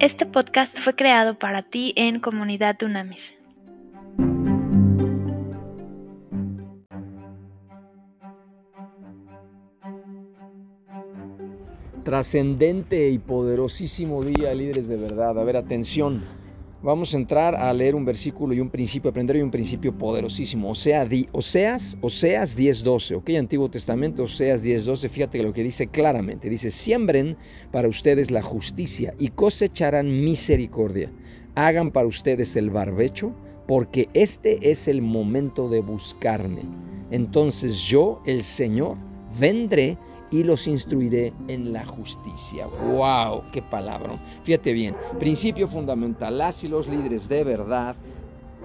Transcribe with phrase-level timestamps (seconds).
[0.00, 3.36] Este podcast fue creado para ti en Comunidad Dunamis.
[12.04, 15.36] Trascendente y poderosísimo día, líderes de verdad.
[15.36, 16.22] A ver, atención.
[16.80, 20.70] Vamos a entrar a leer un versículo y un principio, aprender un principio poderosísimo.
[20.70, 26.48] Osea, Oseas, Oseas 10.12, ok, Antiguo Testamento, Oseas 10.12, fíjate lo que dice claramente.
[26.48, 27.36] Dice, siembren
[27.72, 31.10] para ustedes la justicia y cosecharán misericordia.
[31.56, 33.34] Hagan para ustedes el barbecho,
[33.66, 36.62] porque este es el momento de buscarme.
[37.10, 38.96] Entonces yo, el Señor,
[39.40, 39.98] vendré
[40.30, 42.66] y los instruiré en la justicia.
[42.66, 43.44] ¡Wow!
[43.52, 44.18] ¡Qué palabra!
[44.44, 47.96] Fíjate bien, principio fundamental, las y los líderes de verdad,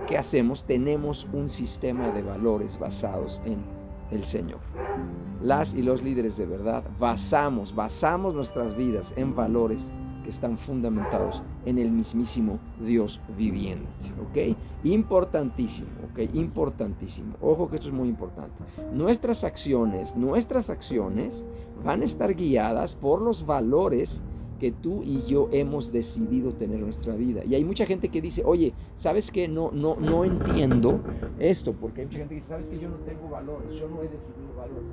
[0.08, 0.64] ¿qué hacemos?
[0.66, 3.64] Tenemos un sistema de valores basados en
[4.12, 4.60] el Señor.
[5.42, 9.92] Las y los líderes de verdad basamos, basamos nuestras vidas en valores
[10.24, 14.12] que están fundamentados en el mismísimo Dios viviente.
[14.22, 14.58] ¿Ok?
[14.84, 16.34] Importantísimo, ¿ok?
[16.34, 17.36] Importantísimo.
[17.42, 18.56] Ojo que esto es muy importante.
[18.94, 21.46] Nuestras acciones, nuestras acciones
[21.84, 24.22] van a estar guiadas por los valores
[24.60, 27.44] que tú y yo hemos decidido tener en nuestra vida.
[27.46, 29.48] Y hay mucha gente que dice, oye, ¿sabes qué?
[29.48, 31.02] No, no, no entiendo
[31.40, 33.74] esto, porque hay mucha gente que dice, ¿sabes que yo no tengo valores?
[33.76, 34.84] Yo no he definido valores.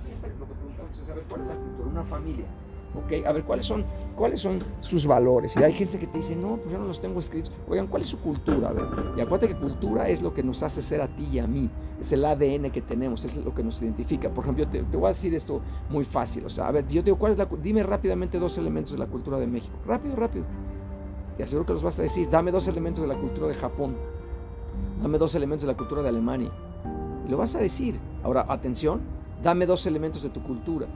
[0.00, 2.46] Siempre lo que preguntamos es saber cuál es la cultura, una familia.
[2.96, 3.26] ¿ok?
[3.26, 3.84] A ver, ¿cuáles son,
[4.16, 5.54] ¿cuáles son sus valores?
[5.56, 7.52] Y hay gente que te dice, no, pues yo no los tengo escritos.
[7.68, 8.70] Oigan, ¿cuál es su cultura?
[8.70, 8.84] A ver,
[9.16, 11.68] y acuérdate que cultura es lo que nos hace ser a ti y a mí.
[12.00, 14.28] Es el ADN que tenemos, es lo que nos identifica.
[14.30, 16.44] Por ejemplo, te, te voy a decir esto muy fácil.
[16.46, 18.98] O sea, a ver, yo te digo, ¿cuál es la, dime rápidamente dos elementos de
[18.98, 19.76] la cultura de México.
[19.86, 20.44] Rápido, rápido.
[21.36, 22.28] Te aseguro que los vas a decir.
[22.30, 23.96] Dame dos elementos de la cultura de Japón.
[25.02, 26.50] Dame dos elementos de la cultura de Alemania.
[27.26, 27.98] Y lo vas a decir.
[28.22, 29.00] Ahora, atención,
[29.42, 30.86] Dame dos elementos de tu cultura.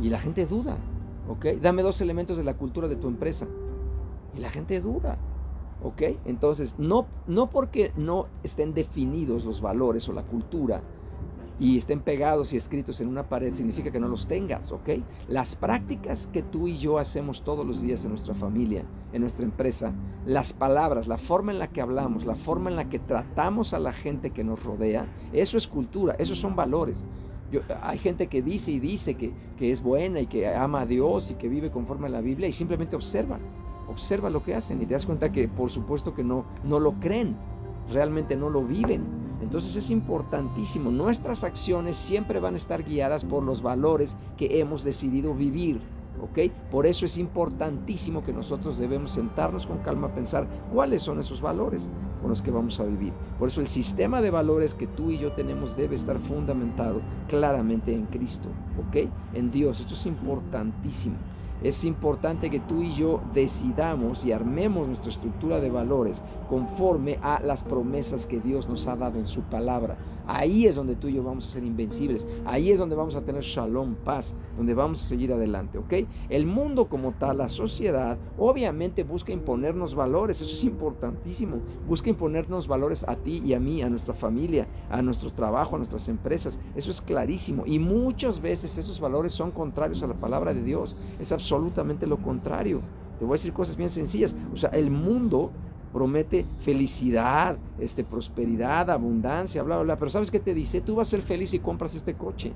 [0.00, 0.76] Y la gente duda,
[1.28, 1.46] ¿ok?
[1.60, 3.46] Dame dos elementos de la cultura de tu empresa.
[4.36, 5.18] Y la gente duda,
[5.82, 6.02] ¿ok?
[6.24, 10.82] Entonces, no, no porque no estén definidos los valores o la cultura,
[11.60, 14.90] y estén pegados y escritos en una pared significa que no los tengas, ¿ok?
[15.28, 19.44] Las prácticas que tú y yo hacemos todos los días en nuestra familia, en nuestra
[19.44, 19.92] empresa,
[20.24, 23.80] las palabras, la forma en la que hablamos, la forma en la que tratamos a
[23.80, 27.04] la gente que nos rodea, eso es cultura, esos son valores.
[27.82, 31.30] hay gente que dice y dice que, que es buena y que ama a Dios
[31.30, 33.40] y que vive conforme a la Biblia y simplemente observan,
[33.88, 36.92] observa lo que hacen y te das cuenta que por supuesto que no, no lo
[37.00, 37.36] creen,
[37.90, 39.17] realmente no lo viven.
[39.40, 44.84] Entonces es importantísimo, nuestras acciones siempre van a estar guiadas por los valores que hemos
[44.84, 45.80] decidido vivir.
[46.20, 46.52] ¿ok?
[46.70, 51.40] Por eso es importantísimo que nosotros debemos sentarnos con calma a pensar cuáles son esos
[51.40, 51.88] valores
[52.20, 53.12] con los que vamos a vivir.
[53.38, 57.92] Por eso el sistema de valores que tú y yo tenemos debe estar fundamentado claramente
[57.92, 58.48] en Cristo,
[58.88, 59.08] ¿ok?
[59.34, 59.80] En Dios.
[59.80, 61.16] Esto es importantísimo.
[61.62, 67.40] Es importante que tú y yo decidamos y armemos nuestra estructura de valores conforme a
[67.40, 69.96] las promesas que Dios nos ha dado en su palabra.
[70.28, 72.26] Ahí es donde tú y yo vamos a ser invencibles.
[72.44, 76.06] Ahí es donde vamos a tener shalom, paz, donde vamos a seguir adelante, ¿ok?
[76.28, 81.56] El mundo como tal, la sociedad, obviamente busca imponernos valores, eso es importantísimo.
[81.88, 85.78] Busca imponernos valores a ti y a mí, a nuestra familia, a nuestro trabajo, a
[85.78, 86.60] nuestras empresas.
[86.76, 87.64] Eso es clarísimo.
[87.66, 90.94] Y muchas veces esos valores son contrarios a la palabra de Dios.
[91.18, 92.82] Es absolutamente lo contrario.
[93.18, 94.36] Te voy a decir cosas bien sencillas.
[94.52, 95.50] O sea, el mundo
[95.92, 99.98] promete felicidad, este, prosperidad, abundancia, bla, bla, bla.
[99.98, 100.80] Pero ¿sabes qué te dice?
[100.80, 102.52] Tú vas a ser feliz si compras este coche.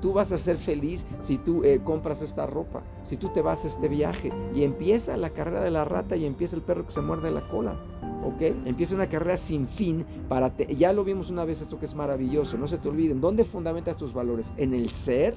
[0.00, 3.64] Tú vas a ser feliz si tú eh, compras esta ropa, si tú te vas
[3.64, 4.32] a este viaje.
[4.52, 7.48] Y empieza la carrera de la rata y empieza el perro que se muerde la
[7.48, 7.76] cola.
[8.24, 8.42] ¿Ok?
[8.64, 10.56] Empieza una carrera sin fin para...
[10.56, 12.58] ya lo vimos una vez esto que es maravilloso.
[12.58, 13.20] No se te olviden.
[13.20, 14.52] ¿Dónde fundamentas tus valores?
[14.56, 15.36] ¿En el ser?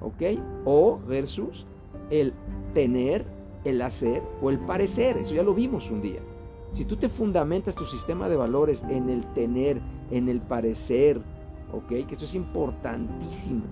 [0.00, 0.40] ¿Ok?
[0.64, 1.66] O versus
[2.10, 2.32] el
[2.72, 3.26] tener,
[3.64, 5.18] el hacer o el parecer.
[5.18, 6.20] Eso ya lo vimos un día.
[6.74, 9.80] Si tú te fundamentas tu sistema de valores en el tener,
[10.10, 11.20] en el parecer,
[11.72, 11.86] ¿ok?
[11.86, 13.62] Que esto es importantísimo.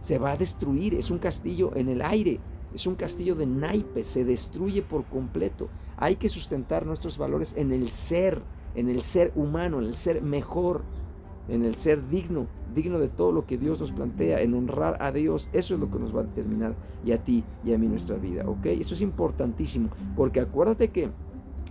[0.00, 2.40] Se va a destruir, es un castillo en el aire,
[2.74, 5.68] es un castillo de naipes, se destruye por completo.
[5.98, 8.40] Hay que sustentar nuestros valores en el ser,
[8.74, 10.80] en el ser humano, en el ser mejor,
[11.46, 15.12] en el ser digno, digno de todo lo que Dios nos plantea, en honrar a
[15.12, 15.50] Dios.
[15.52, 18.16] Eso es lo que nos va a determinar y a ti y a mí nuestra
[18.16, 18.64] vida, ¿ok?
[18.64, 21.10] Esto es importantísimo, porque acuérdate que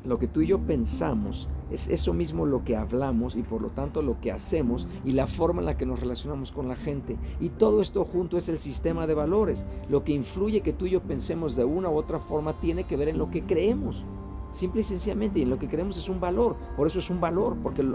[0.05, 3.69] lo que tú y yo pensamos es eso mismo lo que hablamos y por lo
[3.69, 7.17] tanto lo que hacemos y la forma en la que nos relacionamos con la gente.
[7.39, 9.65] Y todo esto junto es el sistema de valores.
[9.89, 12.97] Lo que influye que tú y yo pensemos de una u otra forma tiene que
[12.97, 14.03] ver en lo que creemos.
[14.51, 16.55] Simple y sencillamente, y en lo que creemos es un valor.
[16.75, 17.85] Por eso es un valor, porque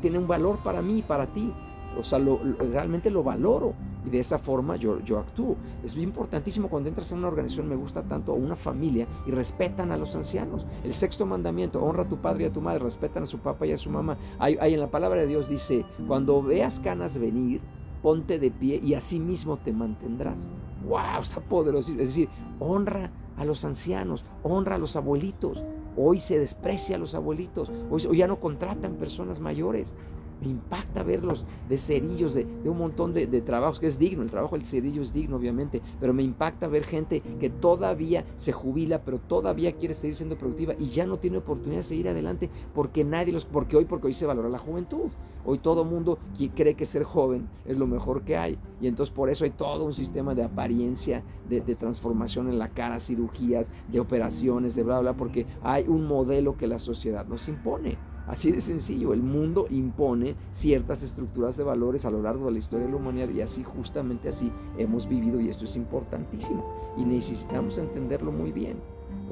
[0.00, 1.52] tiene un valor para mí y para ti.
[1.98, 5.56] O sea, realmente lo valoro y de esa forma yo, actúo.
[5.84, 9.30] Es bien importantísimo cuando entras en una organización, me gusta tanto, o una familia, y
[9.30, 10.66] respetan a los ancianos.
[10.84, 13.66] El sexto mandamiento, honra a tu padre y a tu madre, respetan a su papá
[13.66, 14.16] y a su mamá.
[14.38, 17.60] Hay, en la palabra de Dios dice, cuando veas canas venir,
[18.02, 20.48] ponte de pie y así mismo te mantendrás.
[20.88, 21.20] ¡Wow!
[21.20, 21.92] Está poderoso.
[21.92, 22.28] Es decir,
[22.58, 25.64] honra a los ancianos, honra a los abuelitos.
[25.96, 29.92] Hoy se desprecia a los abuelitos, hoy ya no contratan personas mayores.
[30.40, 34.56] Me impacta verlos de cerillos, de, un montón de, trabajos, que es digno, el trabajo
[34.56, 39.18] del cerillo es digno, obviamente, pero me impacta ver gente que todavía se jubila, pero
[39.18, 43.32] todavía quiere seguir siendo productiva y ya no tiene oportunidad de seguir adelante porque nadie
[43.32, 45.10] los, porque hoy, porque hoy se valora la juventud.
[45.44, 46.18] Hoy todo mundo
[46.54, 48.58] cree que ser joven es lo mejor que hay.
[48.80, 52.68] Y entonces por eso hay todo un sistema de apariencia, de, de transformación en la
[52.68, 57.48] cara, cirugías, de operaciones, de bla, bla, porque hay un modelo que la sociedad nos
[57.48, 58.09] impone.
[58.26, 62.58] Así de sencillo, el mundo impone ciertas estructuras de valores a lo largo de la
[62.58, 66.64] historia de la humanidad y así justamente así hemos vivido y esto es importantísimo
[66.96, 68.76] y necesitamos entenderlo muy bien,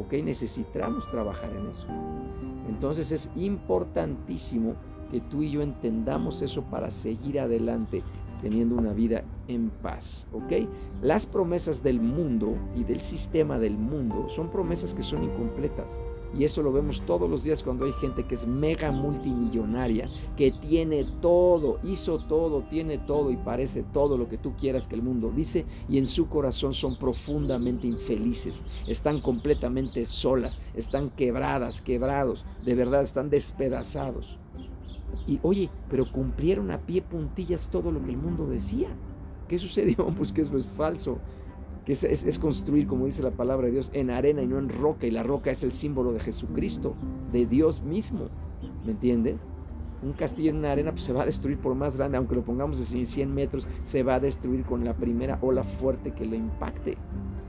[0.01, 0.15] ¿ok?
[0.25, 1.87] Necesitamos trabajar en eso.
[2.69, 4.75] Entonces es importantísimo
[5.11, 8.03] que tú y yo entendamos eso para seguir adelante
[8.41, 10.69] teniendo una vida en paz, ¿ok?
[11.03, 15.99] Las promesas del mundo y del sistema del mundo son promesas que son incompletas.
[16.37, 20.53] Y eso lo vemos todos los días cuando hay gente que es mega multimillonaria, que
[20.53, 25.03] tiene todo, hizo todo, tiene todo y parece todo lo que tú quieras que el
[25.03, 32.45] mundo dice y en su corazón son profundamente infelices, están completamente solas, están quebradas, quebrados,
[32.65, 34.39] de verdad están despedazados.
[35.27, 38.89] Y oye, pero cumplieron a pie puntillas todo lo que el mundo decía.
[39.49, 40.07] ¿Qué sucedió?
[40.17, 41.19] Pues que eso es falso
[41.89, 45.07] que es, construir, como dice la palabra de Dios, en arena y no en roca,
[45.07, 46.95] y la roca es el símbolo de Jesucristo,
[47.33, 48.27] de Dios mismo,
[48.85, 49.37] ¿me entiendes?
[50.03, 52.45] Un castillo en una arena pues, se va a destruir por más grande, aunque lo
[52.45, 56.37] pongamos de 100 metros, se va a destruir con la primera ola fuerte que le
[56.37, 56.99] impacte.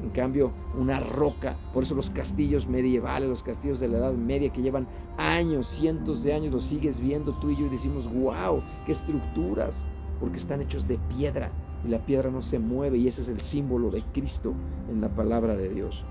[0.01, 4.53] En cambio, una roca, por eso los castillos medievales, los castillos de la Edad Media
[4.53, 4.87] que llevan
[5.17, 9.83] años, cientos de años, los sigues viendo tú y yo y decimos, wow, qué estructuras,
[10.21, 11.51] porque están hechos de piedra,
[11.85, 14.53] y la piedra no se mueve y ese es el símbolo de Cristo
[14.89, 16.03] en la palabra de Dios.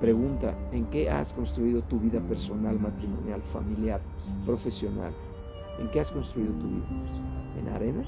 [0.00, 4.00] Pregunta, ¿en qué has construido tu vida personal, matrimonial, familiar,
[4.46, 5.12] profesional?
[5.80, 6.86] ¿En qué has construido tu vida?
[7.60, 8.04] ¿En arena?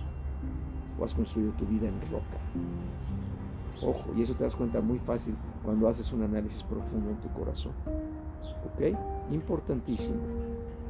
[0.98, 2.38] ¿O has construido tu vida en roca?
[3.82, 5.34] Ojo, y eso te das cuenta muy fácil
[5.64, 7.72] cuando haces un análisis profundo en tu corazón.
[8.66, 8.96] ¿Ok?
[9.32, 10.18] Importantísimo.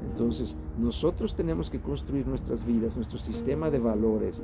[0.03, 4.43] Entonces, nosotros tenemos que construir nuestras vidas, nuestro sistema de valores,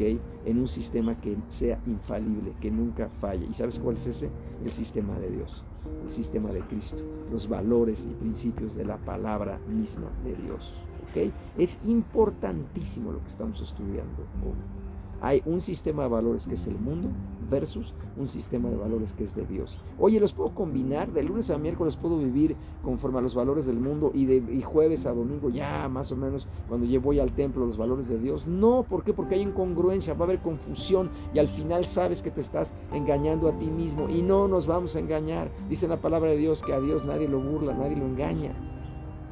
[0.00, 3.46] En un sistema que sea infalible, que nunca falle.
[3.50, 4.30] ¿Y sabes cuál es ese?
[4.64, 5.64] El sistema de Dios,
[6.04, 7.02] el sistema de Cristo,
[7.32, 10.72] los valores y principios de la palabra misma de Dios,
[11.10, 11.32] ¿ok?
[11.58, 14.77] Es importantísimo lo que estamos estudiando hoy.
[15.20, 17.08] Hay un sistema de valores que es el mundo
[17.50, 19.78] versus un sistema de valores que es de Dios.
[19.98, 23.78] Oye, los puedo combinar, de lunes a miércoles puedo vivir conforme a los valores del
[23.80, 27.66] mundo y de jueves a domingo ya más o menos cuando yo voy al templo
[27.66, 28.46] los valores de Dios.
[28.46, 29.12] No, ¿por qué?
[29.12, 33.48] Porque hay incongruencia, va a haber confusión y al final sabes que te estás engañando
[33.48, 35.50] a ti mismo y no nos vamos a engañar.
[35.68, 38.54] Dice la palabra de Dios que a Dios nadie lo burla, nadie lo engaña.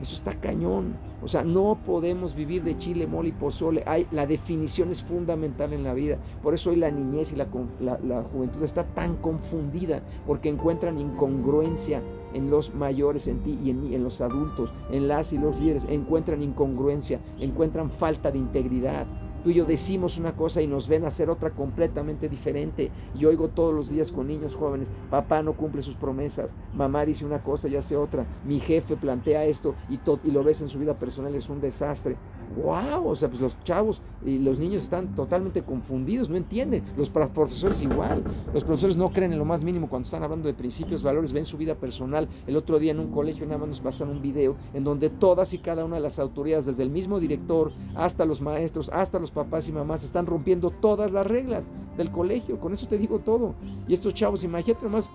[0.00, 0.94] Eso está cañón.
[1.22, 3.82] O sea, no podemos vivir de chile, mole y pozole.
[3.86, 6.18] Hay, la definición es fundamental en la vida.
[6.42, 12.02] Por eso hoy la niñez y la, juventud está tan confundida, porque encuentran incongruencia
[12.34, 15.58] en los mayores, en ti y en mí, en los adultos, en las y los
[15.58, 15.86] líderes.
[15.88, 19.06] Encuentran incongruencia, encuentran falta de integridad.
[19.46, 22.90] Tú y yo decimos una cosa y nos ven hacer otra completamente diferente.
[23.14, 27.24] Y oigo todos los días con niños jóvenes, papá no cumple sus promesas, mamá dice
[27.24, 30.00] una cosa y hace otra, mi jefe plantea esto y,
[30.32, 32.16] lo ves en su vida personal, es un desastre
[32.54, 36.84] wow, o sea, pues los chavos y los niños están totalmente confundidos, no entienden.
[36.96, 38.22] Los profesores igual,
[38.52, 41.44] los profesores no creen en lo más mínimo cuando están hablando de principios, valores, ven
[41.44, 42.28] su vida personal.
[42.46, 45.52] El otro día en un colegio nada más nos pasan un video en donde todas
[45.54, 49.30] y cada una de las autoridades, desde el mismo director hasta los maestros, hasta los
[49.36, 52.58] papás y mamás, están rompiendo todas las reglas del colegio.
[52.58, 53.54] Con eso te digo todo.
[53.86, 55.08] Y estos chavos, imagínate nomás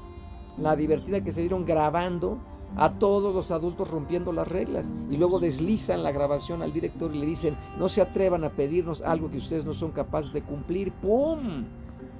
[0.57, 2.37] la divertida que se dieron grabando
[2.77, 7.19] a todos los adultos rompiendo las reglas y luego deslizan la grabación al director y
[7.19, 10.91] le dicen, no se atrevan a pedirnos algo que ustedes no son capaces de cumplir.
[10.93, 11.65] ¡Pum!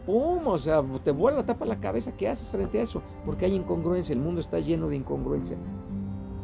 [0.05, 0.47] ¡Pum!
[0.47, 2.11] O sea, te vuela la tapa la cabeza.
[2.11, 3.01] ¿Qué haces frente a eso?
[3.25, 4.13] Porque hay incongruencia.
[4.13, 5.57] El mundo está lleno de incongruencia.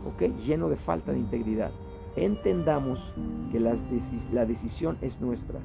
[0.05, 0.37] ¿Ok?
[0.37, 1.71] Lleno de falta de integridad.
[2.17, 2.99] Entendamos
[3.51, 5.59] que la decisión es nuestra.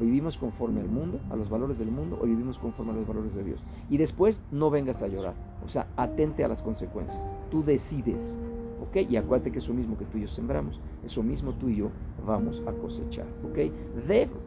[0.00, 3.34] ¿Vivimos conforme al mundo, a los valores del mundo, o vivimos conforme a los valores
[3.34, 3.60] de Dios?
[3.88, 5.34] Y después no vengas a llorar,
[5.64, 7.24] o sea, atente a las consecuencias.
[7.50, 8.36] Tú decides,
[8.82, 9.08] ¿ok?
[9.08, 11.90] Y acuérdate que eso mismo que tú y yo sembramos, eso mismo tú y yo
[12.26, 13.70] vamos a cosechar, ¿ok?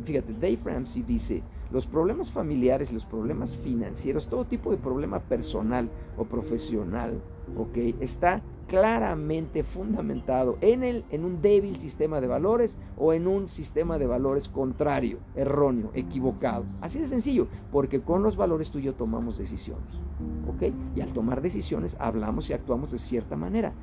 [0.03, 5.89] fíjate, Dave Ramsey dice, los problemas familiares, los problemas financieros, todo tipo de problema personal
[6.17, 7.21] o profesional,
[7.57, 7.77] ¿ok?
[8.01, 13.97] Está claramente fundamentado en, el, en un débil sistema de valores o en un sistema
[13.97, 16.65] de valores contrario, erróneo, equivocado.
[16.81, 19.99] Así de sencillo, porque con los valores tú y yo tomamos decisiones.
[20.47, 20.73] ¿Ok?
[20.95, 23.73] Y al tomar decisiones hablamos y actuamos de cierta manera.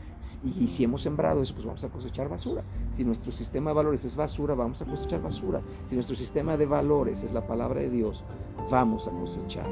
[0.43, 2.63] Y, si hemos sembrado eso, pues vamos a cosechar basura.
[2.91, 5.61] Si nuestro sistema de valores es basura, vamos a cosechar basura.
[5.87, 8.25] Si nuestro sistema de valores es la palabra de Dios,
[8.71, 9.67] vamos a cosechar,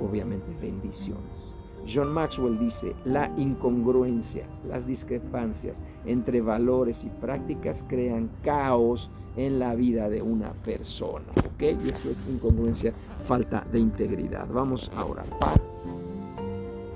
[0.00, 1.57] obviamente, bendiciones.
[1.92, 9.74] John Maxwell dice, la incongruencia, las discrepancias entre valores y prácticas crean caos en la
[9.74, 11.24] vida de una persona.
[11.38, 11.62] ¿Ok?
[11.62, 12.92] Y eso es incongruencia,
[13.24, 14.46] falta de integridad.
[14.52, 15.26] Vamos a orar.
[15.38, 15.62] Padre.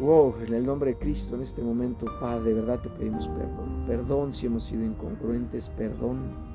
[0.01, 3.85] Wow, en el nombre de Cristo en este momento, Padre, de verdad te pedimos perdón.
[3.87, 6.52] Perdón si hemos sido incongruentes, perdón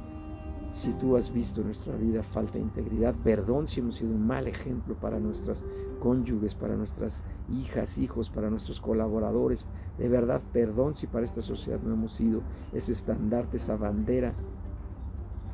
[0.77, 4.27] si tú has visto en nuestra vida falta de integridad, perdón si hemos sido un
[4.27, 5.63] mal ejemplo para nuestras
[6.00, 9.65] cónyuges, para nuestras hijas, hijos, para nuestros colaboradores.
[9.98, 12.43] De verdad, perdón si para esta sociedad no hemos sido
[12.74, 14.36] ese estandarte, esa bandera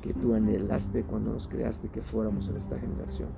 [0.01, 3.29] que tú anhelaste cuando nos creaste que fuéramos en esta generación.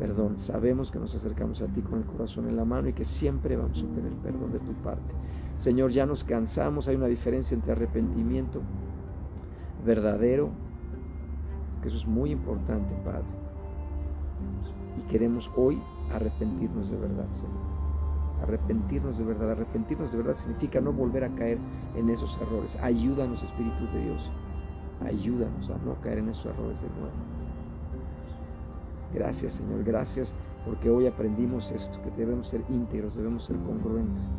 [0.00, 3.04] Perdón, sabemos que nos acercamos a ti con el corazón en la mano y que
[3.04, 5.14] siempre vamos a obtener perdón de tu parte.
[5.58, 8.62] Señor, ya nos cansamos, hay una diferencia entre arrepentimiento
[9.84, 10.50] verdadero,
[11.82, 13.24] que eso es muy importante, Padre.
[14.98, 15.80] Y queremos hoy
[16.12, 17.74] arrepentirnos de verdad, Señor.
[18.42, 19.52] Arrepentirnos de verdad.
[19.52, 21.58] Arrepentirnos de verdad significa no volver a caer
[21.96, 22.76] en esos errores.
[22.82, 24.30] Ayúdanos, Espíritu de Dios.
[25.04, 27.12] Ayúdanos a no caer en esos errores de nuevo.
[29.12, 29.84] Gracias, Señor.
[29.84, 34.30] Gracias porque hoy aprendimos esto, que debemos ser íntegros, debemos ser congruentes.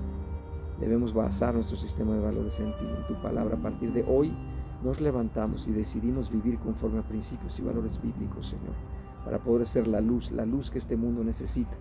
[0.79, 3.55] Debemos basar nuestro sistema de valores en ti, en tu palabra.
[3.55, 4.35] A partir de hoy
[4.83, 8.73] nos levantamos y decidimos vivir conforme a principios y valores bíblicos, Señor
[9.25, 11.75] para poder ser la luz, la luz que este mundo necesita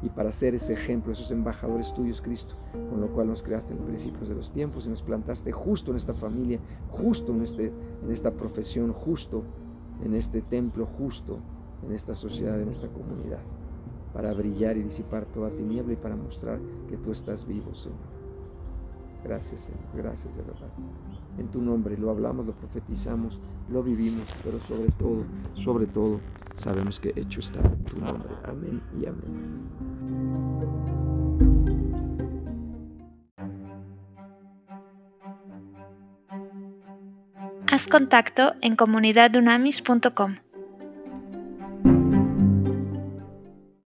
[0.00, 2.54] y para ser ese ejemplo, esos embajadores tuyos, Cristo,
[2.90, 5.96] con lo cual nos creaste en principios de los tiempos y nos plantaste justo en
[5.96, 6.60] esta familia,
[6.90, 7.72] justo en, este,
[8.02, 9.42] en esta profesión, justo
[10.04, 11.38] en este templo, justo
[11.84, 13.40] en esta sociedad, en esta comunidad,
[14.12, 18.13] para brillar y disipar toda tiniebla y para mostrar que tú estás vivo, Señor.
[19.24, 20.68] Gracias, Señor, gracias de verdad.
[21.38, 23.40] En tu nombre lo hablamos, lo profetizamos,
[23.70, 26.20] lo vivimos, pero sobre todo, sobre todo,
[26.56, 28.28] sabemos que hecho está tu nombre.
[28.44, 29.64] Amén y amén.
[37.72, 40.43] Haz contacto en comunidadunamis.com.